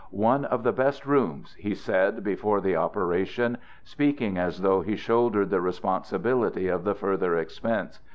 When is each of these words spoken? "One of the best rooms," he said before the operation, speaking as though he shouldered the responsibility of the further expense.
"One 0.09 0.45
of 0.45 0.63
the 0.63 0.71
best 0.71 1.05
rooms," 1.05 1.53
he 1.59 1.75
said 1.75 2.23
before 2.23 2.59
the 2.59 2.75
operation, 2.75 3.59
speaking 3.83 4.35
as 4.35 4.61
though 4.61 4.81
he 4.81 4.95
shouldered 4.95 5.51
the 5.51 5.61
responsibility 5.61 6.67
of 6.69 6.83
the 6.83 6.95
further 6.95 7.37
expense. 7.37 7.99